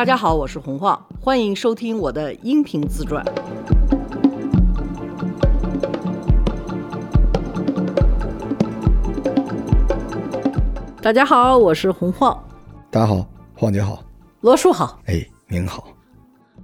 [0.00, 3.22] 大家好，我是洪晃，欢迎收听我的音频自传。
[11.02, 12.42] 大家好，我是洪晃，
[12.90, 14.02] 大家好，晃姐好，
[14.40, 14.98] 罗叔好。
[15.04, 15.88] 哎，您好，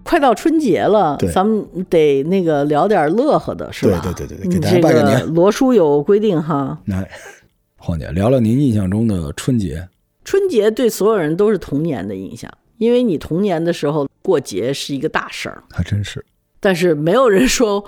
[0.02, 4.00] 快到春节了，咱们得那个聊点乐呵的，是吧？
[4.02, 7.06] 对对对对给大家拜个年这罗叔有规定哈，来，
[7.76, 9.86] 晃姐聊聊您印象中的春节。
[10.24, 16.24] 春节对所有人都是童年的印象，因为你童年的时候过节是一个大事儿，还真是，
[16.60, 17.84] 但是没有人说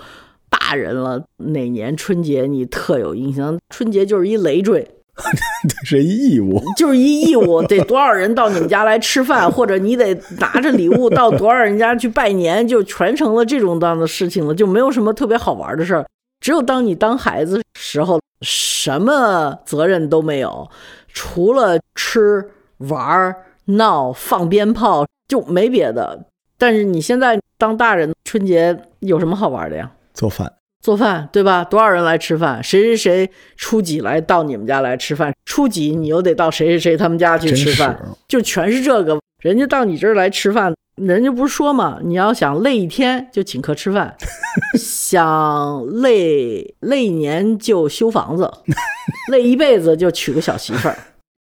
[0.49, 3.59] 大人了哪年春节你特有印象。
[3.69, 4.89] 春节就是一累赘，
[5.69, 6.63] 这是一义务。
[6.77, 16.07] 就是一义务， 得多少人到你们家来吃饭， 或者你得拿着礼物到多少人家去拜年，就全成了这种样的事情了，就没有什么特别好玩的事儿。
[16.41, 20.71] 只有当你当孩子时候，什么责任都没有，
[21.13, 22.49] 除了吃、
[22.79, 23.35] 玩儿、
[23.69, 26.27] 闹、放鞭炮，就没别的。
[26.59, 29.93] 但是你现在当大人，春节有什么好玩的呀？
[30.13, 30.53] 做饭，
[30.83, 31.63] 做饭对吧？
[31.65, 32.63] 多少人来吃饭？
[32.63, 35.33] 谁谁谁初几来到你们家来吃饭？
[35.45, 39.19] 初几你又得到谁谁谁他们家去吃饭，就全是这个。
[39.43, 44.17] 人家到你这儿来吃饭，人家不是说嘛，你要想累一天就请客吃饭，
[44.77, 48.51] 想累累一年就修房子，
[49.31, 50.99] 累一辈子就娶个小媳妇儿，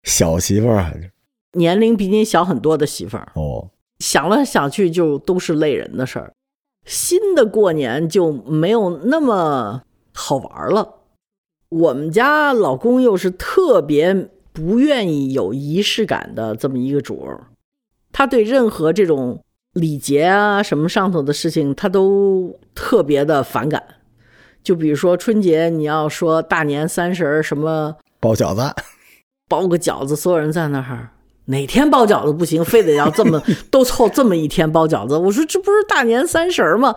[0.05, 1.07] 小媳妇儿还是
[1.53, 3.31] 年龄比你小很多的媳妇儿。
[3.35, 6.33] 哦，想来想去就都是累人的事儿。
[6.85, 10.95] 新的过年就没有那么好玩了。
[11.69, 17.47] 我们家老公又是特别不愿意有仪式感的这么一个主儿，
[18.11, 23.81] 他对任何这种礼节啊什么上头的事情，他都特别的反感。
[24.61, 28.61] 就比如说春节，你要说大年三十儿什么包饺子，
[29.49, 31.09] 包个饺子，所有人在那儿，
[31.45, 35.17] 哪天包饺子不行，非得要这么 都凑这么一天包饺子。
[35.17, 36.95] 我说这不是大年三十儿吗？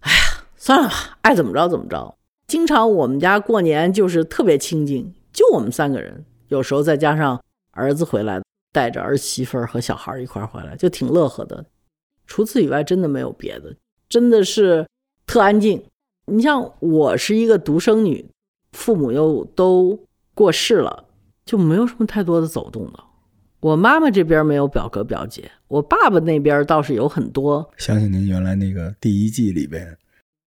[0.00, 2.14] 哎呀，算了吧，爱怎么着怎么着。
[2.46, 7.42] 经常我们家过年就是特别清静，就我们三个人，有时候再加上
[7.72, 8.40] 儿子回来，
[8.70, 11.64] 带着儿媳妇儿和小孩儿一块儿回来，就挺乐呵的。
[12.26, 13.74] 除此以外，真的没有别的，
[14.08, 14.86] 真的是
[15.26, 15.82] 特安静。
[16.26, 18.30] 你像我是一个独生女，
[18.72, 19.98] 父母又都
[20.34, 21.04] 过世了，
[21.44, 23.04] 就没有什么太多的走动了。
[23.64, 29.96] 我妈妈这边没有表哥表姐，我爸爸那边倒是有很多，想起您原来那个第一季里边，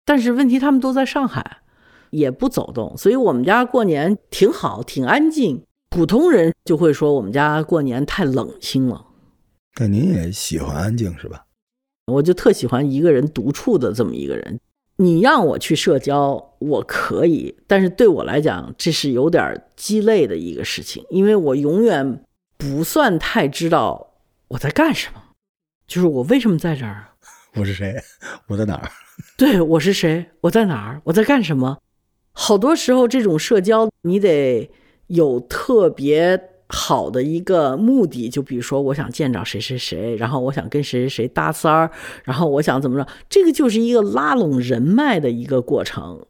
[0.06, 1.58] 但是问题他们都在上海，
[2.12, 5.64] 也不走动，所以我们家过年挺好，挺安静。
[5.90, 9.08] 普通人就会说我们家过年太冷清了，
[9.74, 11.46] 但您也喜欢安静是吧？
[12.12, 14.60] 我就特喜欢一个人独处的这么一个人。
[14.98, 22.24] 你让我去社交，我可以，但是对我来讲，这是有点鸡肋的一个事情，因为我永远
[22.58, 24.16] 不算太知道
[24.50, 25.22] 我在干什么，
[25.86, 27.08] 就是我为什么在这儿，
[27.56, 27.96] 我是谁？
[28.48, 28.90] 我在哪儿？
[29.38, 31.78] 对我是谁，我在哪儿，我在干什么。
[32.32, 34.70] 好多时候，这种社交你得
[35.08, 41.92] 有特别好的一个目的，就比如说，我想见着谁谁谁，然后我想跟谁谁谁搭三儿，
[42.24, 46.26] 然后我想怎么着，这个就是一个拉拢人脉的一个过程。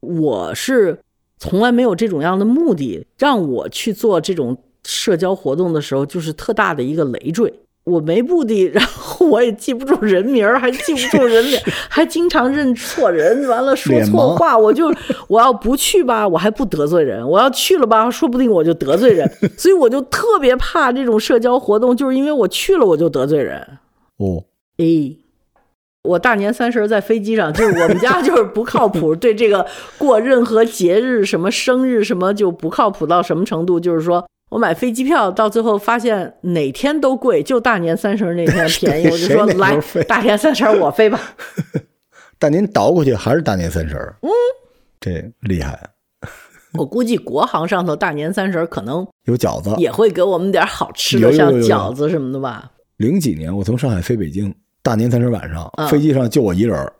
[0.00, 1.00] 我是
[1.36, 7.52] 从来没有这种样的目的，让我去做这种社交活动的时候，就是特大的一个累赘。
[7.84, 14.92] 我没目的，然后我也记不住人名儿，还记不住人脸， 还经常认错人，完了说错话，我就
[15.28, 19.28] 我要不去吧，我还不得罪人；我要去了吧，说不定我就得罪人。
[19.56, 23.66] 所以我就特别怕这种社交活动，就是因为我去了我就得罪人。
[24.18, 24.44] 哦，
[24.76, 25.16] 诶，
[26.02, 29.66] 我大年三十在飞机上，就是我们家就是不靠谱， 对这个
[29.96, 41.20] 过任何节日、什么生日什么就不靠谱到什么程度，就是说我买飞机票到最后发现哪天都贵，就大年三十那天 便宜，我就说来大年三十我飞吧。
[42.38, 44.30] 但您倒过去还是大年三十儿，嗯，
[44.98, 45.78] 这厉害，
[46.74, 49.74] 我估计国航上头大年三十可能有饺子。
[49.78, 52.70] 也会给我们点好吃的，像饺子什么的吧。
[52.96, 56.92] 零几年我从上海飞北京，大年三十晚上，嗯飞机上就我一人儿，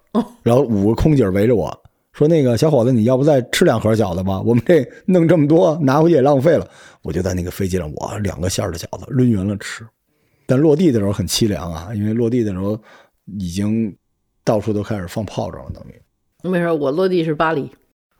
[0.42, 1.76] 然后五个空姐围着我
[2.20, 4.42] 说：“那个小伙子，你要不再吃两盒饺子吧？
[4.42, 6.68] 我们这弄这么多，拿回去也浪费了。”
[7.00, 9.86] 我就在那个飞机上，我两个馅儿的饺子抡圆了吃。
[10.44, 12.78] 但落地的时候很凄凉啊，因为落地的时候
[13.38, 13.96] 已经
[14.44, 16.50] 到处都开始放炮仗了，等于。
[16.50, 17.70] 没事，我落地是巴黎。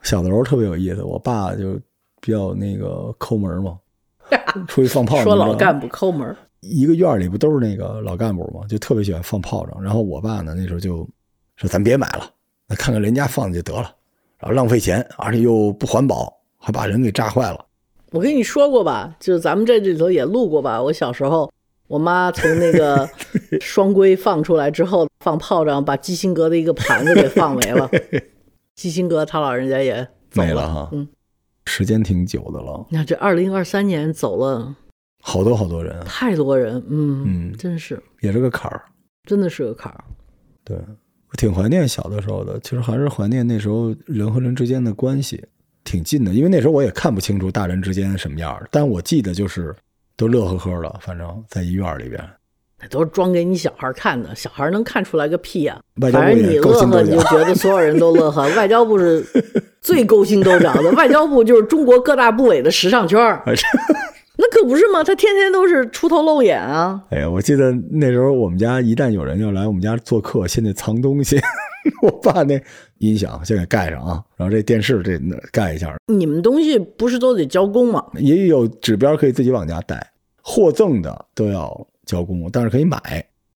[0.01, 1.79] 小的时候特别有意思，我爸就
[2.23, 3.79] 比较那个抠门嘛，
[4.67, 5.25] 出去放炮仗。
[5.25, 9.83] 说老干部抠门，一个院里不都是那个老干部嘛，就特别喜欢放炮仗。
[9.83, 11.07] 然后我爸呢那时候就
[11.57, 12.25] 说：“咱别买了，
[12.71, 13.93] 那看看人家放的就得了，
[14.39, 17.67] 然后浪费钱，而且又不环保，还把人给炸坏了。
[18.13, 20.81] 我跟你说过吧，就是咱们这里头也录过吧。
[20.81, 21.53] 我小时候
[21.89, 23.09] 我妈从那个
[23.61, 27.91] 双规放出来之后，放炮仗，把基辛格的一个盘子给放没了。
[28.77, 31.07] 基辛格他老人家也走没了哈，嗯，
[31.67, 34.77] 时间挺久的了，那这二零二三年走了
[35.21, 38.85] 好多好多人，太多人，嗯嗯真是也是个坎儿。
[39.25, 40.05] 真的是个坎儿。
[40.65, 40.79] 对
[41.31, 45.43] 我挺怀念小的时候的，其实还是怀念那时候人和人之间的关系
[45.85, 49.75] 挺近的，因为那时候我也看不清楚大人之间什么样儿，但我记得就是
[50.17, 52.21] 都乐呵呵的，反正在医院里边，
[52.81, 57.23] 那都是装给你小孩看的，小孩能看出来个屁呀、反正你乐呵，你就。
[57.23, 58.49] 觉得所有人都乐呵。
[58.57, 59.25] 外交部是
[59.81, 63.19] 最勾心斗角的， 外交部就是中国各大部委的时尚圈
[64.41, 65.05] 那可不是吗？
[65.05, 66.99] 他天天都是出头露眼啊。
[67.11, 71.39] 哎呀，我记得那时候我们家一旦有人要来我们家做客，先得藏东西，
[72.03, 72.59] 我把那
[72.99, 78.03] 音响先给盖上啊，然后这电视这那盖一下，你们东西不是都得交工吗？
[78.15, 80.11] 也有指标可以自己往家带，
[80.43, 82.99] 获赠的都要交工，但是可以买。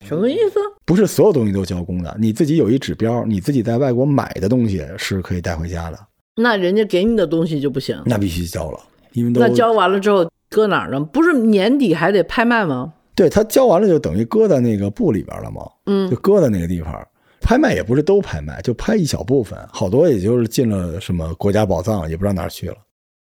[0.06, 0.60] 什么意思？
[0.84, 5.98] 不是所有东西都交工的，你自己有一指标，你自己在外国买的东西是可以带回家的，
[6.36, 7.98] 那人家给你的东西就不行。
[8.04, 8.78] 那必须交了，
[9.12, 11.00] 因为都那交完了之后搁哪儿呢？
[11.00, 12.94] 不是年底还得拍卖吗？
[13.16, 17.04] 对他交完了就等于搁在那个布里边了嘛，嗯就搁在那个地方。
[17.40, 22.76] 拍卖也不是都拍卖，就拍一小部分，好多也就是进了什么国家宝藏，也不知道哪儿去了，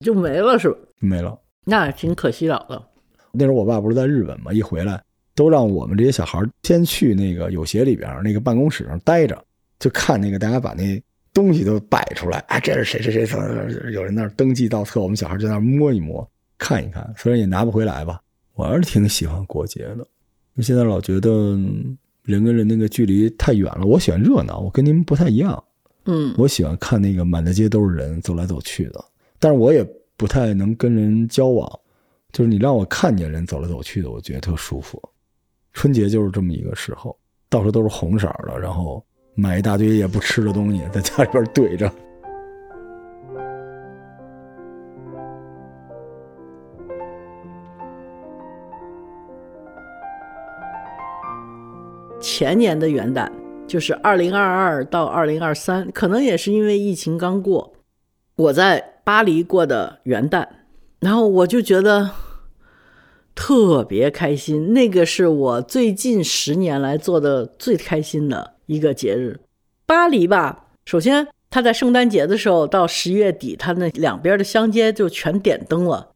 [0.05, 0.77] 就没了是吧？
[0.99, 1.35] 没了。
[1.65, 2.81] 那挺可惜了的。
[3.31, 5.01] 那时候我爸不是在日本嘛，一回来
[5.33, 9.37] 都让我们这些小孩先去那个有协里边那个办公室上待着，
[9.79, 11.01] 就看那个大家把那
[11.33, 16.25] 东西都摆出来，啊，这是谁谁谁有人那儿登记到册，我们小孩就在那儿摸一摸，
[16.65, 18.19] 看一看，虽然也拿不回来吧，
[18.55, 20.07] 我还是挺喜欢过节的。
[20.63, 25.63] 现在老觉得嗯人跟人那个距离太远了，我喜欢热闹，我跟您不太一样，
[26.05, 29.05] 嗯，我喜欢看那个满大街都是人走来走去的，
[29.37, 31.69] 但是我也不太能跟人交往，
[32.31, 34.99] 就是你让我看见人走来走去的，我觉得特舒服。
[35.73, 37.15] 春节就是这么一个时候，
[37.47, 41.93] 到处都是红色的，然后买一大堆也不吃的东西，在家里边怼着。
[52.37, 53.31] 前年的元旦，
[53.65, 57.71] 就是二零二二到二零二三，可能也是因为疫情刚过，
[58.35, 60.45] 我在巴黎过的元旦，
[60.99, 62.11] 然后我就觉得
[63.33, 69.39] 特别开心，那个是我最近十年来做的最开心的一个节日。
[69.85, 76.11] 巴黎吧，首先它在圣诞节的时候到十月底，它那两边的香街就全点灯了。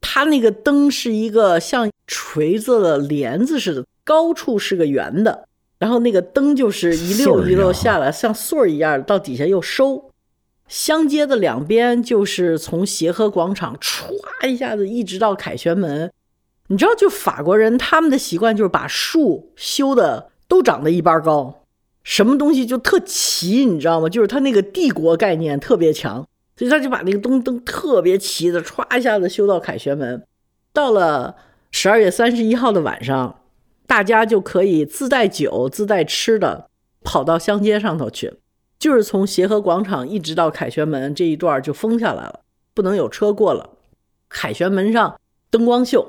[0.00, 5.46] 它那个灯是一个像锤子的帘子似的，高处是个圆的，
[5.80, 10.12] 然后那个灯就是一溜一溜下来，像穗儿一样到底下又收。
[10.68, 16.12] 相接的两边就是从协和广场歘一下子一直到凯旋门。
[16.68, 21.64] 你知道，就法国人他们的习惯就是把树修的都长得一般高，
[22.04, 24.08] 什么东西就特齐，你知道吗？
[24.08, 26.24] 就是他那个帝国概念特别强，
[26.56, 30.22] 所以他就把那个灯灯特别齐的歘一下子修到凯旋门。
[30.72, 31.34] 到了
[31.72, 33.39] 十二月三十一号的晚上，
[33.90, 36.70] 大家就可以自带酒、自带吃的
[37.02, 38.34] 跑到香街上头去，
[38.78, 42.42] 就是从协和广场一直到凯旋门这一段就封下来了，
[42.72, 43.70] 不能有车过了。
[44.28, 45.18] 凯旋门上
[45.50, 46.06] 灯光秀，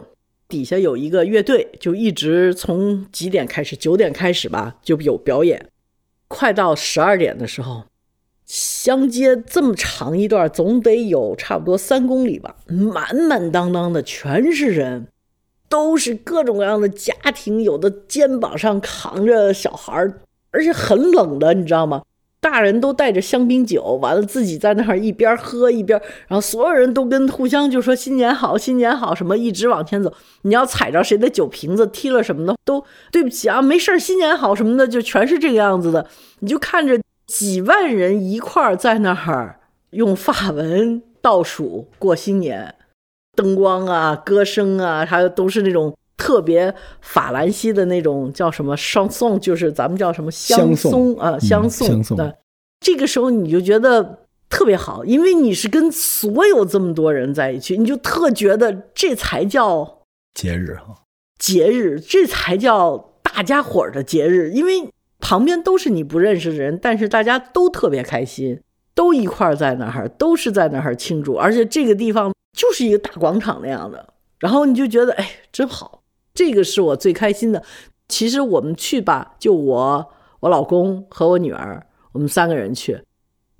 [0.48, 5.70] 底下有一个乐队，就一直从几点开始，九点开始吧，就有表演。
[6.28, 7.86] 快到十二点的时候，
[8.46, 15.08] 香街这么长一段，总得有差不多三公里吧，满满当当的全是人，
[15.72, 22.04] 都是各种各样的家庭，有的肩膀上扛着小孩儿，而且很冷的，你知道吗？
[22.42, 25.98] 大人都带着香槟酒，完了自己在那儿一边喝一边，
[26.28, 30.12] 然后所有人都跟互相就说新年好，新年好，什么一直往前走。
[30.42, 36.06] 你要踩着谁的酒瓶子踢了什么的，都对不起啊，没事儿，新年好什么的，就全是这个样子的。
[36.40, 39.60] 你就看着几万人一块儿在那儿
[39.92, 42.76] 用法文倒数过新年，
[43.42, 46.72] 灯光啊、歌声啊，还有都是那种特别
[47.02, 51.88] 法兰西的那种叫什么双颂，就是咱们叫什么香颂颂啊，嗯相颂。
[51.88, 52.32] 相颂对
[52.80, 60.04] 这个时候你就觉得特别好，因为你是跟所有这么多人在一起，你就特觉得这才叫
[60.36, 61.04] 节日哈，
[61.40, 64.88] 节日，这才叫大家伙儿的节日，因为
[65.20, 68.60] 旁边都是你不认识的人，但是大家都特别开心，
[68.94, 76.04] 都一块儿在那儿，都是在那儿庆祝，而且这个地方就是一个大广场那样的，然后你就觉得哎，真好，
[76.34, 77.64] 这个是我最开心的。
[78.08, 83.02] 其实我们去吧，就我、我老公和我女儿，我们三个人去，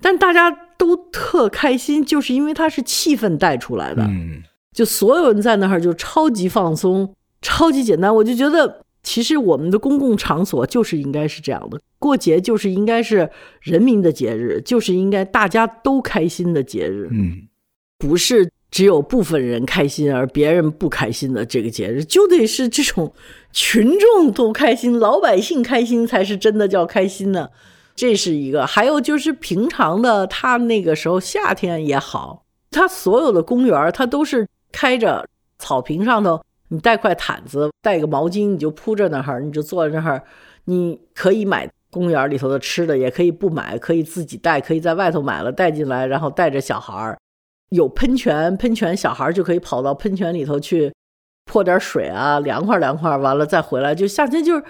[0.00, 4.02] 但大家都特开心，就是因为它是气氛带出来的。
[4.02, 8.14] 嗯，就所有人在那儿就超级放松，超级简单。
[8.14, 13.30] 我就觉得，其实我们的公共场所就是应该是这样的，过节就是应该是
[13.62, 17.48] 人民的节日，就是应该大家都开心的节日，嗯，
[17.96, 23.12] 不是只有部分人开心而别人不开心的这个节日，就得是这种
[23.52, 27.50] 群众都开心，老百姓开心才是真的叫开心呢。
[27.94, 40.22] 这是一个，还有就是平常的，他那个时候夏天也好，他所有的公园他都是开着草坪上头，你带块毯子，带个毛巾，你就铺着那儿，你就坐在那儿，
[40.64, 47.18] 你可以买公园里头的吃的，也可以不买，可以自己带，可以在外头买了带进来，然后带着小孩儿，
[47.72, 50.92] 有喷泉，喷泉小孩就可以跑到喷泉里头去
[51.44, 54.62] 泼点水啊，凉快凉快，完了再回来，就夏天就是。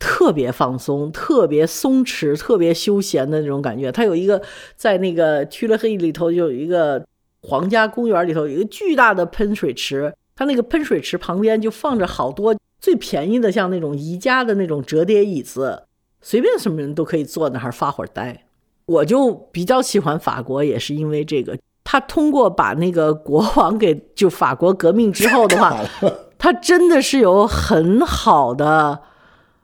[0.00, 3.90] 特别放松，特别松弛，特别休闲的那种感觉。
[3.90, 4.40] 它有一个
[4.76, 7.04] 在那个屈勒黑里头，就有一个
[7.42, 10.14] 皇家公园里头有一个巨大的喷水池。
[10.36, 15.82] 它那个喷水池旁边就放着好多最便宜的，像那种宜家的那种折叠椅子，
[16.22, 18.44] 随便什么人都可以坐那儿发会儿呆。
[18.86, 21.58] 我就比较喜欢法国，也是因为这个。
[21.90, 25.74] 他通过把那个国王给就法国革命之后的话，
[26.36, 29.00] 他真的是有很好的。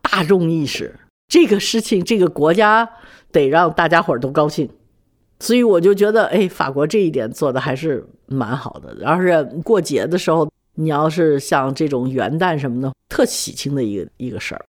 [0.00, 2.88] 大众意识这个事情，这个国家
[3.31, 4.71] 得让大家伙儿都高兴，
[5.38, 8.97] 所以我就觉得，哎，法国这一点做的还是蛮好的。
[9.07, 14.64] 而是过节的时候，你要是像这种元旦什么的，特喜庆的一个一个事儿。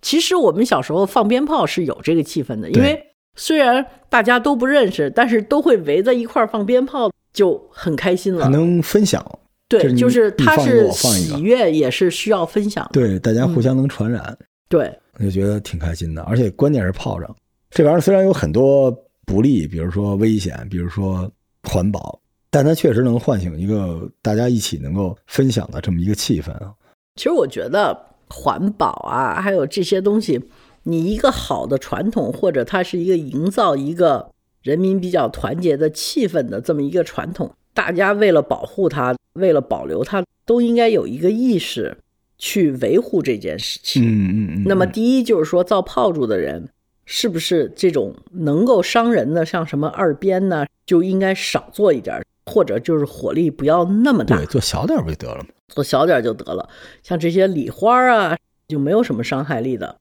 [0.00, 9.24] 其实我们小时候放鞭炮是有这个气氛的，因为虽然大家都不认识，但是都会围在一块儿放鞭炮，就很开心了，能分享。
[9.68, 12.86] 对，就是它是喜悦，也是需要分享。
[12.92, 14.36] 对，大家互相能传染。
[14.68, 17.34] 对，我就觉得挺开心的，而且关键是炮仗
[17.70, 21.30] 这玩意儿虽然有很多不利，比如说危险，比如说
[21.62, 22.20] 环保，
[22.50, 26.70] 但它确实能唤醒一个大家一起能够分享的这么一个气氛啊。
[27.16, 27.98] 其实我觉得
[28.28, 30.38] 环保啊，还有这些东西，
[30.84, 34.30] 你一个好的传统，或者它是一个营造一个
[34.62, 41.98] 人民比较团结的气氛的这么一个传统，大家为了保护它，为了保留它，都应该有一个意识。
[42.44, 44.02] 去维护这件事情。
[44.02, 44.64] 嗯嗯嗯。
[44.66, 46.68] 那么，第一就是说，造炮竹的人
[47.06, 54.36] 是不是这种能够伤人的，像什么二鞭呢，就应该少做一点，或者就是火力不要那么大。
[54.38, 55.46] 对，做小点不就得了吗？
[55.68, 56.68] 做小点就得了。
[57.04, 58.36] 像这些礼花啊，
[58.66, 59.98] 就没有什么伤害力的。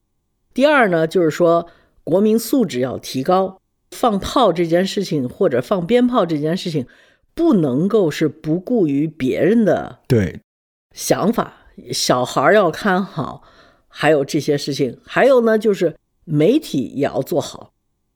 [0.54, 1.68] 第二呢，就是说
[2.04, 3.60] 国民素质要提高，
[3.92, 6.86] 放炮这件事情或者放鞭炮这件事情，
[7.34, 10.42] 不能够是不顾于别人的对
[10.94, 11.58] 想法。
[11.92, 13.44] 小孩要看好，
[13.88, 17.72] 还有这些事情，还有呢，就是媒体也要做好，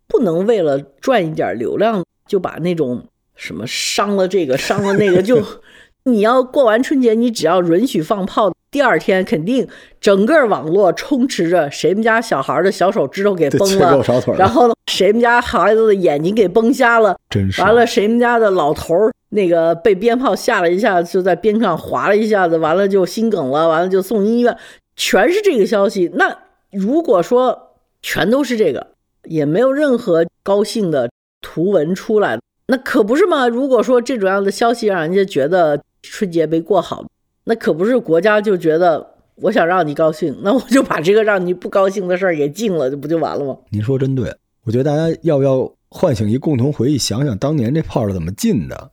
[0.07, 5.43] 不能为了赚一点流量就把那种什么伤了这个伤了那个就。
[6.07, 9.65] 你要过完春节，你只要允许放炮，第二天肯定
[10.01, 14.03] 整个网络充斥着谁们家小孩的小手指头给崩了，
[14.37, 24.57] 然后呢，谁们家孩子的眼睛给崩瞎了，真是完了，谁们家的老头儿那个被鞭炮吓了一下，就在边上滑了一下子，完了就心梗了，完了就送医院，
[24.97, 26.11] 全是这个消息。
[26.15, 26.37] 那
[26.69, 28.87] 如果说全都是这个，
[29.23, 33.47] 也没有任何高兴的图文出来，那可不是嘛？
[33.47, 35.81] 如果说这种样的消息让人家觉得。
[36.07, 37.03] 春节没过好，
[37.47, 43.55] 那可不是国家就觉得我想让你高兴，那我就把这个让你不高兴的事儿给禁了，这不就完了吗？
[43.69, 44.33] 您说真对，
[44.65, 48.91] 我觉得大家要不要唤醒一共同回忆，想想当年这炮是怎么禁的？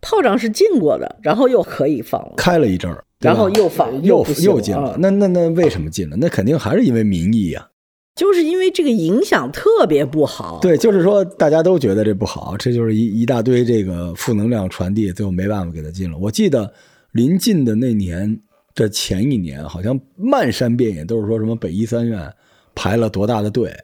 [0.00, 4.96] 炮仗是禁过的，然后又可以放了，开了一阵儿，然后又放，又又禁了。
[4.98, 6.16] 那那那为什么禁了？
[6.18, 7.68] 那肯定还是因为民意呀，
[8.14, 10.58] 就是因为这个影响特别不好。
[10.62, 16.16] 对，就是说大家都觉得这不好，这就是一一大堆这个负能量传递，最后没办法给他禁了。
[16.16, 16.72] 我记得。
[17.12, 18.40] 临近的那年
[18.74, 22.32] 的前一年，好像漫山遍野都是说什么北医三院
[22.74, 23.74] 排了多大的队，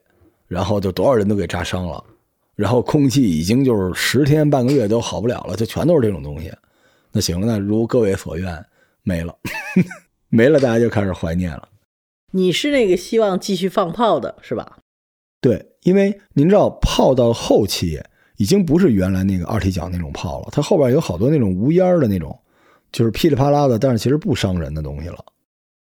[0.47, 2.03] 然后就多少人都给扎伤了，
[2.55, 6.53] 然后空气已经就是十天半个月都好不了了，就全都是这种东西。
[7.11, 8.65] 那行了，那如各位所愿，
[9.03, 9.37] 没了，
[10.31, 11.69] 没了，大家就开始怀念了。
[12.31, 14.79] 你是那个希望继续放炮的是吧？
[15.41, 18.01] 对，因为您知道，炮到后期
[18.37, 22.39] 已经不是原来那个二踢脚那种炮了，它后边有好多那种无烟的那种。
[22.97, 25.19] 就是噼里啪啦的，但是其实不伤人的东西了。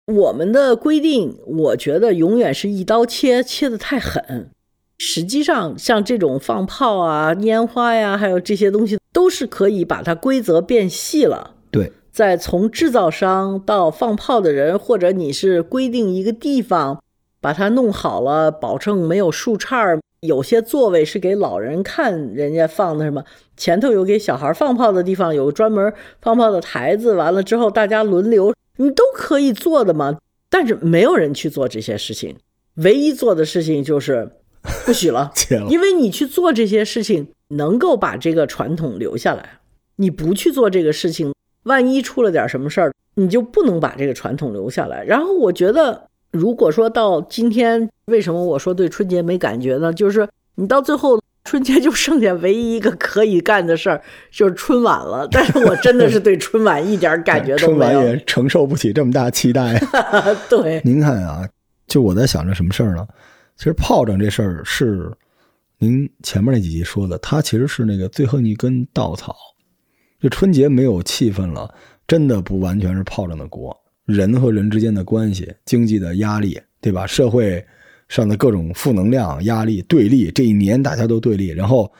[0.04, 4.50] 我们的规定，我觉得永远是一刀切，切的太狠。
[4.98, 11.54] 实际上，像这种放炮啊、烟花呀，还有这些东西，都是可以把它规则变细了。
[11.70, 17.02] 对，在从制造商到放炮的人，或者你是规定一个地方，
[17.40, 19.98] 把它弄好了，保证没有树杈。
[20.26, 23.24] 有些座位是给老人看，人家放的什么？
[23.56, 27.14] 前头有给小孩放炮的地方，有专门放炮的台子。
[27.14, 30.18] 完了之后，大家轮流你都可以做的嘛。
[30.48, 32.36] 但是没有人去做这些事情，
[32.76, 34.30] 唯一做的事情就是
[34.84, 35.32] 不许了
[35.68, 39.58] 因为你去做这些事情，能够把这个传统留下来。
[39.96, 45.02] 你不去做这个事情，万一出了点什么事儿，你就不能把这个传统留下来。
[45.04, 49.92] 然后我觉得，如果说到今天，为什么我说对春节没感觉呢？
[49.92, 55.26] 就是你到最后春节就剩下唯一一个可以干的事儿，就是春晚了。
[55.30, 58.06] 但是我真的是对春晚一点感觉都没有 春晚。
[58.06, 59.80] 也 承受不起这么大期待。
[60.50, 61.48] 对，您看啊，
[61.86, 63.06] 就我在想着什么事儿呢？
[63.56, 65.10] 其实炮仗这事儿是
[65.78, 69.34] 您前面那几集说的，它其实是那个最后一根稻草。
[70.20, 71.72] 就春节没有气氛了，
[72.06, 77.06] 真的不完全是炮仗的锅，人和人之间的关系、经济的压力，对吧？
[77.06, 77.62] 社会
[78.08, 81.92] 上的各种负能量、压力、对立，这一年大家都对立，然后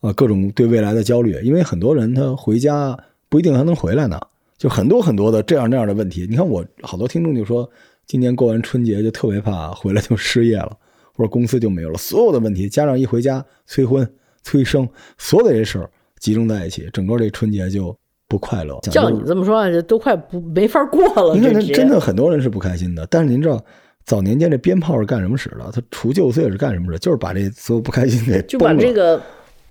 [0.00, 4.20] 呃各种对未来的焦虑，因为很多人他回家不一定还能回来呢，
[4.58, 6.26] 就很多很多的这样那样的问题。
[6.28, 7.70] 你看我好多听众就说，
[8.06, 10.76] 今年过完春节就特别怕回来就失业了，
[11.14, 14.04] 或者公司就没有了，所有的问题加上一回家催婚、
[14.42, 15.88] 催生，所有的这事儿
[16.18, 17.96] 集中在一起，整个这春节就
[18.32, 18.78] 不快乐。
[18.90, 21.34] 叫你这么说，这都快不没法过了。
[21.34, 23.06] 你看，他真的很多人是不开心的。
[23.10, 23.62] 但是您知道，
[24.06, 25.70] 早年间这鞭炮是干什么使的？
[25.70, 26.98] 它除旧岁是干什么使？
[26.98, 29.20] 就是把这所有不开心给就把这个，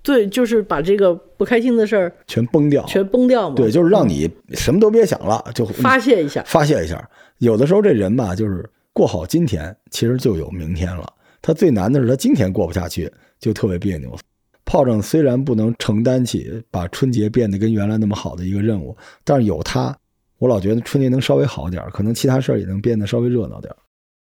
[0.03, 2.85] 对，就是把这个不开心的事儿全崩掉。
[2.85, 3.55] 全崩掉嘛。
[3.55, 6.43] 对，就是让你什么都别想了，就发泄一下。
[6.45, 7.03] 发泄一下。
[7.39, 8.63] 有的时候这人吧，就是
[8.93, 11.11] 过好今天，其实就有明天了。
[11.41, 14.15] 他最难的是他今天过不下去，就特别别扭。
[14.71, 19.93] 炮仗虽然不能承担起把春节变得跟原来那么好的一个任务，但是有它，
[20.39, 23.75] 我老觉得春节能稍微好点儿，可能其他事儿也能变得稍微热闹点儿。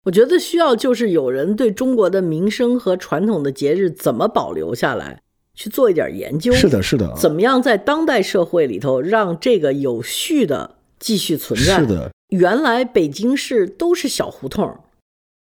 [0.05, 5.21] 我觉得需要就是有人对中国的民生和传统的节日怎么保留下来，
[5.53, 6.53] 去做一点研究。
[6.53, 11.81] 是的，是的，怎么样在当代社会里头让这个有序的继续存在？
[11.81, 14.79] 是的，原来北京市都是小胡同，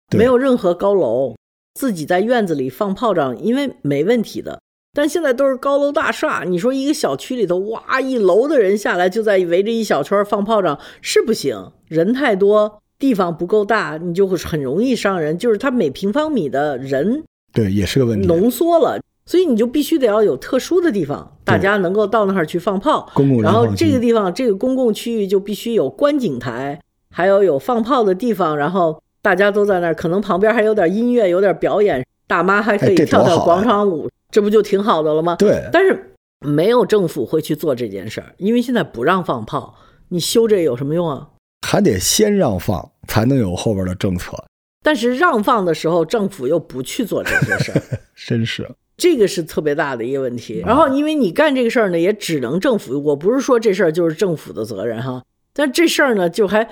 [0.09, 1.35] 对没有任何高楼，
[1.75, 4.63] 自己在院子里放炮仗，因为没问题的。
[4.95, 15.37] 但现在都是高楼大厦，你说一个小区里头，哇，一楼的人下来就在围着一小圈放炮仗，是不行，人太多，地方不够大，你就会很容易伤人。
[15.37, 18.27] 就是它每平方米的人对，也是个问题。
[18.29, 23.11] 浓缩了，所以你就必须得要有特殊的地方，大家能够到那儿去放炮。
[23.15, 26.81] 公共然后这个地方，这个公共区域就必须有观景台，
[27.11, 35.37] 还有有放炮的地方，然后大家都在那儿，可能旁边还有点音乐，有点表演，大妈还可以跳跳广场舞，这不就挺好的了吗？
[35.37, 39.77] 对，但是没有政府会去做这件事儿，因为现在不让放炮，
[40.09, 41.29] 你修这有什么用啊？
[41.65, 44.37] 还得先让放，才能有后边的政策。
[44.83, 47.81] 但是让放的时候，政府又不去做这些事儿，
[48.27, 50.63] 真是，这个是特别大的一个问题。
[50.65, 56.69] 嗯然后，因为你干这个事儿呢，也只能政府，我不是说这事儿就是政府的责任哈，但这事儿呢，就还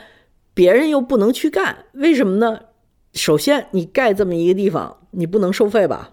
[0.53, 2.59] 别人又不能去干，为什么呢？
[3.15, 6.11] 首先，你盖这么一个地方，你不能收费吧？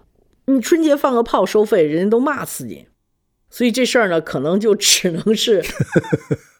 [0.54, 2.86] 你春节放个炮收费，人家都骂死你。
[3.48, 5.62] 所以这事儿呢，可能就只能是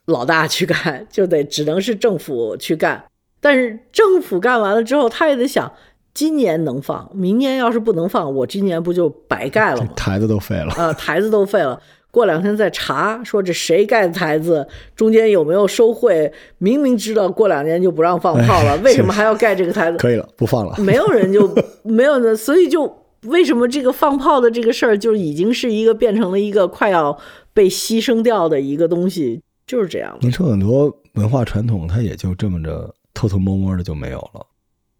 [0.06, 3.04] 老大去干，就得只能是政府去干。
[3.40, 5.72] 但是政府干完了之后，他也得想，
[6.12, 9.88] 今年能放，明年要是不能放，我今年不就白盖了吗？
[9.96, 10.72] 台子都废了。
[10.74, 11.80] 啊，台子都废了。
[12.10, 16.32] 过两天再查，说这谁盖的台子，中间有没有收贿？
[16.58, 19.98] 明明知道过两年就不让放炮了，哎为什么还要盖这个台子？
[19.98, 20.74] 可以了，不放了。
[20.78, 21.48] 没有人就
[21.84, 27.18] 没有呢，所以就为什么这个放炮的这个事儿，就已经是一个变成了一个快要
[27.52, 30.30] 被牺牲掉的一个东西，就是这样你。
[30.30, 34.46] 说很多文化传统，它也就这么着偷偷摸摸的就没有了。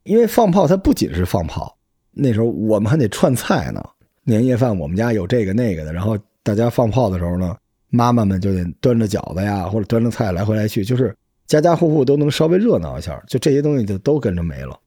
[0.05, 1.77] 因为放炮，它不仅是放炮，
[2.13, 3.83] 那时候我们还得串菜呢。
[4.25, 7.57] 年夜饭我们家有这个那个的，然后大家放炮的时候呢，
[7.89, 11.15] 妈妈们就得端着饺子呀，或者端着菜来回来去，就是
[11.47, 14.79] 家家户户都能稍微热闹一下，就这些东西就都跟着没了。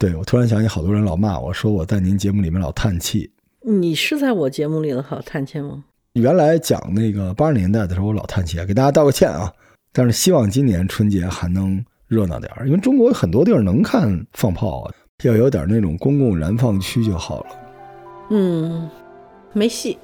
[0.00, 3.28] 对我突然想起好多人老骂我说我在您节目里面老叹气。
[3.62, 5.82] 你是在我节目里的好叹气吗？
[6.12, 9.52] 原来讲那个八十年代的时候，我老叹气啊，给大家道个歉啊。
[9.92, 17.46] 但是希望今年春节还能热闹点儿，因为中国有很多地儿能看放炮啊，要有点那种公共燃放区就好了。
[18.30, 18.88] 嗯，
[19.52, 19.98] 没戏。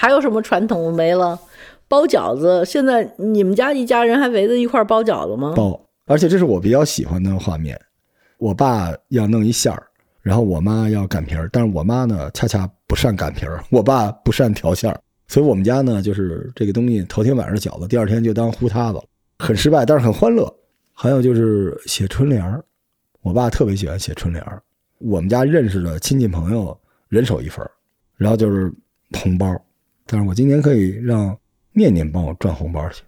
[0.00, 1.38] 还有什么传统没了？
[1.86, 5.52] 包饺子，现在你们家一家人还围着一块包饺子吗？
[5.54, 7.78] 包，而且这是我比较喜欢的画面。
[8.38, 9.86] 我爸要弄一馅儿，
[10.22, 19.04] 然后我妈要擀皮儿，但是我妈呢恰恰不善擀皮儿， 我爸不善调馅儿，所以我们家呢就是这个东西头天晚上饺子，第二天就当糊塌子了，
[19.38, 20.50] 很失败，但是很欢乐。
[20.94, 22.64] 还有就是写春联儿，
[23.20, 24.62] 我爸特别喜欢写春联儿，
[24.96, 26.74] 我们家认识的亲戚朋友
[27.10, 27.70] 人手一份儿，
[28.16, 28.72] 然后就是
[29.12, 29.54] 红包。
[30.10, 31.36] 但是我今年可以让
[31.72, 33.02] 念念帮我赚红包去，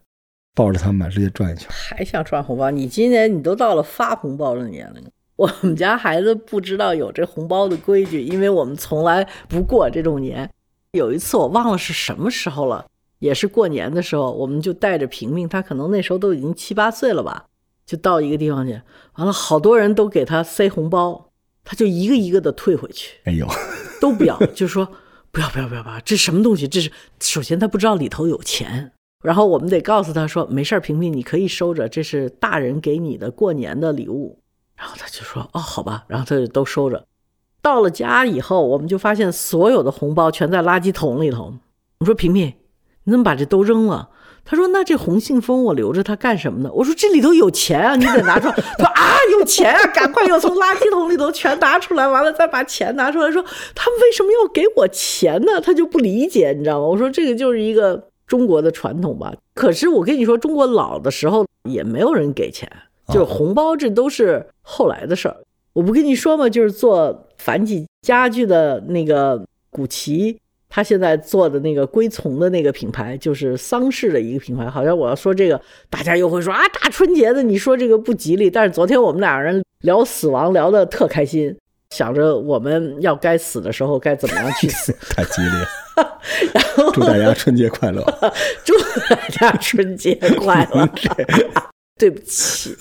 [0.55, 1.67] 抱着他们把直接赚进去。
[1.69, 2.71] 还想赚红包？
[2.71, 5.03] 你今年你都到了发红包的年龄。
[5.35, 10.49] 我们家孩子不知道有这红包的规矩，因为我们从来不过这种年。
[10.93, 12.87] 有一次我忘了是什么时候了，
[13.19, 17.47] 也是过年的时候，我们就带着平平，他可能那时候都已经七八岁了吧，
[17.85, 18.81] 就到一个地方去，
[19.15, 21.33] 完了好多人都给他塞红包，
[21.65, 23.49] 他就一个一个的退回去，哎呦，
[24.01, 24.87] 都不要，就说
[25.33, 26.69] 不要不要不要不要，这什么东西？
[26.69, 28.93] 这是首先他不知道里头有钱，
[29.25, 34.39] 然后我们得告诉他说没事儿，平平你可以收着，这是大人给你的过年的礼物。
[34.77, 37.07] 然后他就说哦好吧，然后他就都收着。
[37.63, 41.55] 到了家以后，我们就发现所有的红包全在垃圾桶里头。
[41.99, 42.53] 我说平平，
[43.05, 44.11] 你怎么把这都扔了？
[44.45, 46.71] 他说那这红信封我留着它干什么呢？
[46.75, 48.55] 我说这里头有钱啊，你得拿出来。
[48.55, 53.31] 他说啊有钱啊，赶快要从垃圾桶里头全拿出来，完了再把钱拿出来。
[53.31, 53.43] 说
[53.75, 55.61] 他们为什么要给我钱呢？
[55.61, 56.87] 他就不理解，你知道吗？
[56.87, 59.33] 我说这个就是一个中国的传统吧。
[59.55, 62.71] 可是我跟你说，中国老的时候也没有人给钱，
[63.09, 65.37] 就是红包，这都是后来的事儿。
[65.73, 66.49] 我不跟你说吗？
[66.49, 70.39] 就是做繁体家具的那个古奇，
[70.75, 74.71] 他现在做的那个归从的那个品牌，就是丧事的一个品牌。
[74.71, 78.49] 好像我要说这个，大家又会说啊，大春节的你说这个不吉利。
[78.49, 81.55] 但是昨天我们俩人聊死亡，聊得特开心，
[81.91, 85.49] 想着我们要该死的时候该怎么样去 死，太吉利。
[86.55, 88.03] 然后祝大家春节快乐，
[88.65, 88.73] 祝
[89.11, 90.89] 大家春节快乐。
[92.01, 92.75] 对不起，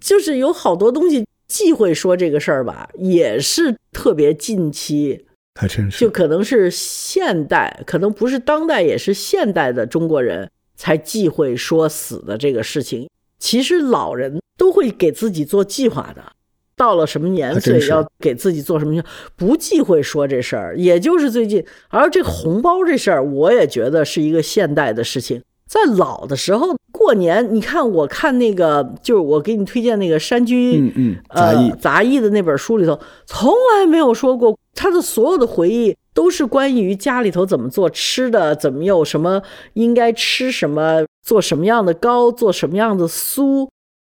[0.00, 1.26] 就是有好多东西。
[1.46, 13.08] 忌讳说这个事儿吧，也是特别近期，还真是，就可能是现代，可能不是当代，也是现代的中国人才忌讳说死的这个事情。
[13.38, 16.32] 其实老人都会给自己做计划的，
[16.76, 19.02] 到了什么年岁要给自己做什么，
[19.36, 20.76] 不忌讳说这事儿。
[20.76, 25.42] 也就是最近，而这红包这事儿，我也觉得是一个现代的事情。
[25.68, 43.68] 在老的时候过年，你看，我看那个，就是我给你推荐那个山居，嗯嗯，杂艺杂艺的那本书里头，从来没有说过他的所有的回忆都是关于家里头怎么做吃的，怎么有什么应该吃什么，做什么样的糕，做什么样的酥，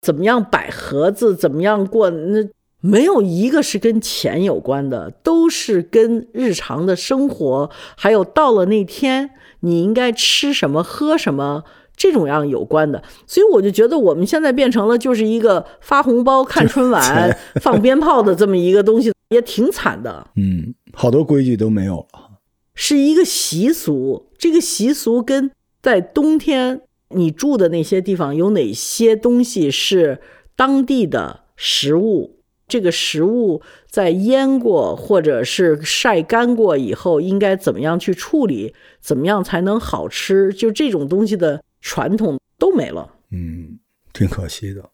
[0.02, 2.46] 怎么样摆盒子，怎么样过，那
[2.87, 9.31] 没有一个是跟钱有关的，都是跟日常的生活，还有到了那天。
[9.61, 11.64] 你应该吃什么喝什么
[11.96, 20.29] 这种样有关的，所以我就觉得我们现在变成了就是一个发红包、看春晚、放鞭炮的这么一个东西，也挺惨的。
[20.37, 22.38] 嗯，好多规矩都没有了，
[22.75, 24.27] 是一个习俗。
[24.38, 25.51] 这个习俗跟
[25.83, 30.20] 在冬天你住的那些地方有哪些东西是
[30.55, 32.36] 当地的食物。
[32.68, 38.74] 这个食物在腌过或者是晒干过以后，应该怎么样去处理？
[39.00, 40.52] 怎么样才能好吃？
[40.52, 43.14] 就这种东西的传统都没了。
[43.31, 43.79] 嗯，
[44.12, 44.90] 挺可惜的。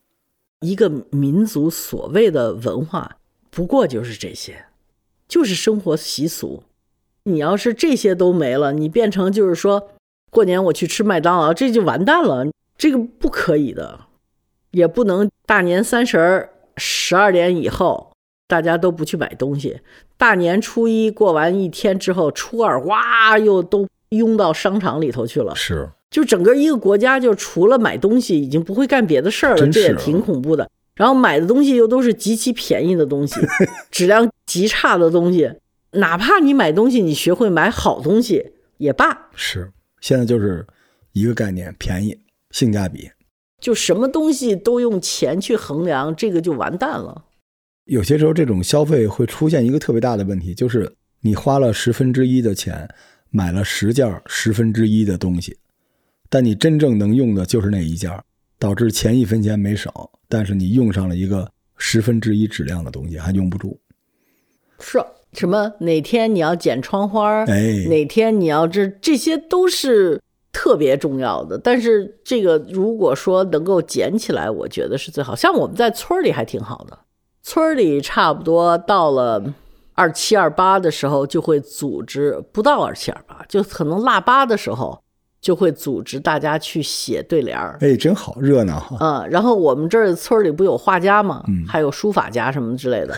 [0.61, 3.17] 一个民族所谓的文化，
[3.51, 4.67] 不过就是这些，
[5.27, 6.63] 就是生活习俗。
[7.25, 9.89] 你要是这些都没了，你变成就是说
[10.31, 12.47] 过年我去吃麦当劳，这就完蛋了。
[12.77, 14.01] 这个不可以的，
[14.73, 16.52] 也不能大年三十儿。
[16.77, 18.13] 十二点以后，
[18.47, 19.81] 大家都不去买东西。
[20.17, 25.55] 大年初一过完一天之后，初二哇，又都拥到商场里头去了。
[25.57, 29.67] 是，就整个一个国家，就除了买东西，已经不会干别的事儿了。
[29.69, 30.71] 这也挺恐怖的。
[30.95, 33.41] 然后买的东西又都是极其便宜的东西，
[33.91, 35.51] 质量极差的东西。
[35.93, 39.31] 哪怕你买东西，你学会买好东西也罢。
[39.35, 40.67] 是，现在就是
[41.13, 42.19] 一个概念，便宜，
[42.51, 43.11] 性价比。
[43.63, 47.25] 就什么东西都用钱去衡量，这个就完蛋了。
[47.85, 52.89] 有些时候，这种消费会出现一个特别大的问题，就是你花了十分之一的钱
[53.31, 55.57] 买了十件十分之一的东西，
[56.29, 58.11] 但你真正能用的就是那一件，
[58.59, 59.93] 导致钱一分钱没省，
[60.29, 63.79] 但是你用上了一个十分之一质量的东西，还用不住。
[64.81, 64.99] 是
[65.35, 65.73] 什么？
[65.79, 67.45] 哪天你要剪窗花？
[67.45, 70.21] 哎，哪天你要这，这些都是。
[70.53, 75.35] 特别重要的，但是这个如果说能够捡起来，我觉得是最好。
[75.35, 76.99] 像我们在村里还挺好的，
[77.43, 79.43] 村里差不多到了
[79.95, 85.03] 二七二八的时候，就会组织不到二七二八，就可能腊八的时候
[85.41, 87.79] 就会组织大家去写对联儿。
[87.81, 88.99] 哎，真好，热闹哈。
[89.01, 91.43] 嗯，然后我们这儿村里不有画家吗？
[91.49, 93.17] 嗯，还有书法家什么之类的，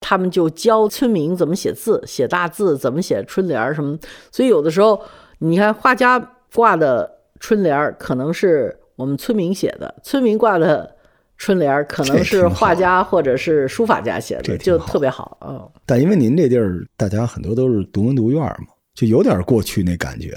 [0.00, 3.98] 他们就教村民怎么写字，写大字，怎么写春联儿什么。
[4.30, 5.00] 所以有的时候
[5.38, 6.32] 你看画家。
[6.56, 10.96] 挂的春联儿可能是我们村民写的，村民挂的
[11.36, 15.36] 春联儿，可能是画家或者是书法家写的，就特别好。
[15.46, 20.34] 嗯，但因为您这地儿，大家很多都是独门独院嘛，就有点过去那感觉。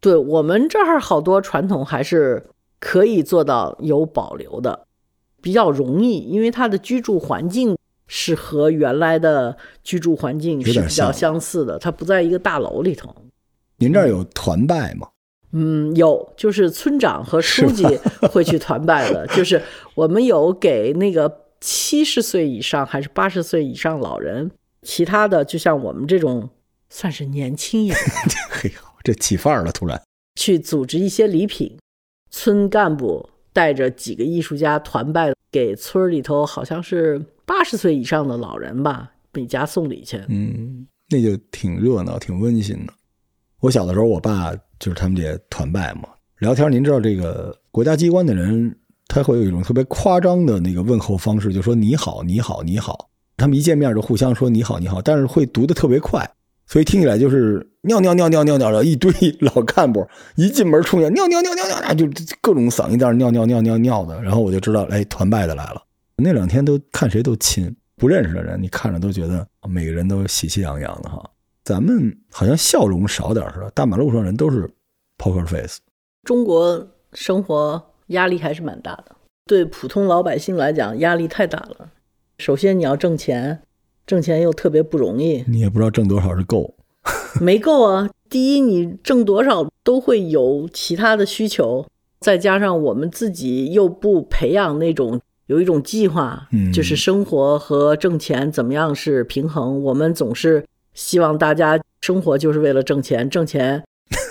[0.00, 2.44] 对我们这儿好多传统还是
[2.80, 4.86] 可以做到有保留的，
[5.40, 7.76] 比较容易，因为它的居住环境
[8.08, 13.14] 是和原来的居住环境是比较相似的，它不在一个大楼里头。
[13.76, 15.06] 您这儿有团拜吗？
[15.06, 15.19] 嗯，
[15.96, 17.84] 有，就是村长和书记
[18.30, 19.60] 会去团拜的， 就是
[19.94, 24.50] 我们有给那个七十岁以上还是八十岁以上老人，
[24.82, 26.48] 其他的就像我们这种
[26.88, 27.98] 算是年轻一点，
[28.50, 30.00] 嘿呦，这起范儿了，突然。
[30.40, 31.76] 去组织一些礼品，
[32.30, 40.22] 村干部带着几个艺术家团拜，给村里头好像是八十岁以上的老人吧，每家送礼去。
[40.28, 42.92] 嗯，那就挺热闹，挺温馨的。
[43.58, 46.72] 我小的时候，我爸就是他们这团拜嘛，聊天。
[46.72, 48.74] 您知道这个国家机关的人，
[49.06, 53.08] 他会有一种特别夸张的那个问候方式，就说你好，你好，你好。
[53.36, 56.28] 他们一见面就互相说你好，你好，但是会读的特别快，
[56.66, 62.06] 所以听起来就是尿尿尿尿尿尿的一堆老干部一进门冲进尿尿尿尿尿尿，就
[62.40, 64.20] 各种嗓音在那尿尿尿尿尿的。
[64.22, 65.82] 然后我就知道，哎，团拜的来了。
[66.16, 71.29] 那两天都看谁都亲，不认识的人你看着都觉得每个人都喜气洋洋的哈。
[71.70, 74.68] 咱们好像笑容少点似的，大马路上人都是
[75.16, 75.78] poker face。
[76.24, 79.14] 中国生活压力还是蛮大的，
[79.46, 81.90] 对普通老百姓来讲压力太大了。
[82.38, 83.62] 首先你要挣钱，
[84.04, 86.74] 挣钱又特别不容易，你也不知道挣多少是够。
[87.40, 88.10] 没够啊。
[88.28, 91.86] 第一，你挣多少都会有其他的需求，
[92.18, 99.80] 再加上我们自己又不培养那种有一种计划，嗯就是生活和挣钱怎么样是平衡。
[99.84, 100.64] 我们总是
[101.00, 103.82] 希望大家生活就是为了挣钱，挣钱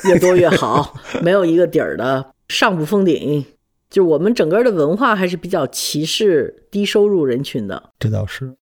[0.03, 3.43] 越多越好，没有一个底儿的，上不封顶。
[3.89, 8.53] 就我们整个的文化还是比较歧视低收入人群的，这倒是，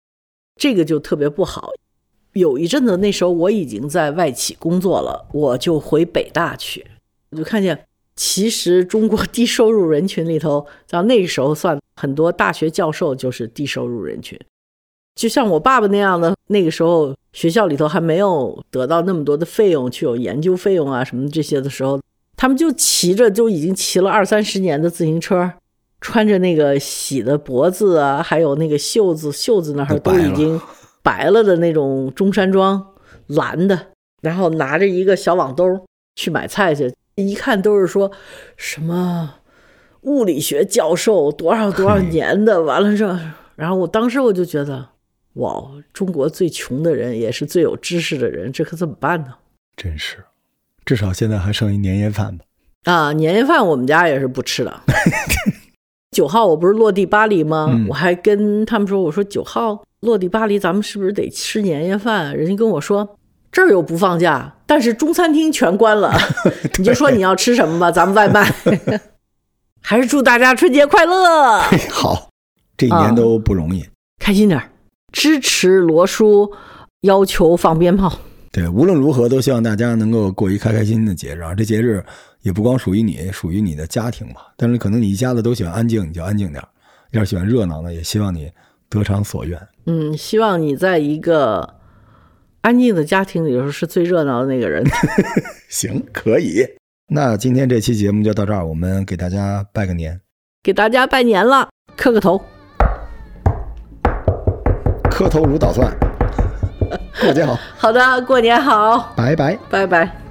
[0.55, 1.73] 这个就特别不好。
[2.35, 6.87] 有一阵子，那时候我已经在外企工作了，我就回北大去，
[7.31, 14.38] 我就看见，其实中国低收入人群里头，到那时候算很多大学教授就是低收入人群。
[15.16, 21.98] 就像我爸爸那样的，那个时候学校里头还没有得到那么多的费用去有研究费用啊什么这些的时候，
[22.37, 25.50] 他们就骑着就已经骑了二三十年的自行车，
[26.02, 30.61] 穿着那个洗的脖子啊，还有那个袖子袖子那儿都已经
[31.02, 32.87] 白了的那种中山装，
[33.29, 33.87] 蓝的，
[34.20, 35.64] 然后拿着一个小网兜
[36.14, 38.12] 去买菜去，一看都是说
[38.59, 39.37] 什么
[40.02, 43.18] 物理学教授多少多少年的，完了这，
[43.55, 44.88] 然后我当时我就觉得，
[45.37, 49.35] 哇，中国最穷的人也是最有知识的人，这可怎么办呢？
[49.77, 50.25] 真是，
[50.85, 52.44] 至少现在还剩一年夜饭吧。
[52.85, 54.81] 啊，年夜饭我们家也是不吃的。
[56.12, 57.68] 九号我不是落地巴黎吗？
[57.70, 62.35] 嗯我还跟他们说，我说九号落地巴黎，咱们是不是得吃年夜饭？
[62.35, 63.18] 人家跟我说
[63.53, 66.18] 这儿又不放假，但是中餐厅全关了，
[66.79, 68.51] 你就说你要吃什么吧，咱们外卖。
[69.83, 72.31] 还是祝大家春节快乐，好，
[72.77, 73.87] 这一年都不容易。
[74.18, 74.70] 开心点儿，
[75.16, 76.52] 支持罗叔
[77.00, 78.12] 要求放鞭炮。
[78.52, 81.55] 对，无论如何都希望大家能够过一开开心心的节日啊！
[81.55, 82.05] 这节日
[82.42, 84.42] 也不光属于你，属于你的家庭嘛。
[84.59, 86.68] 但是可能你一家子都喜欢安静，你就安静点儿；
[87.12, 88.52] 要是喜欢热闹呢，也希望你
[88.90, 89.59] 得偿所愿。
[89.87, 91.76] 嗯，希望你在一个
[92.61, 94.85] 安静的家庭里头是最热闹的那个人。
[95.70, 96.62] 行，可以。
[97.09, 100.20] 那今天这期节目就到这儿，我们给大家拜个年，
[100.62, 102.38] 给大家拜年了，磕个头。
[105.16, 105.90] 磕头如捣蒜。
[107.22, 109.59] 过年好，好的，过年好，拜拜。
[109.70, 110.26] 拜拜。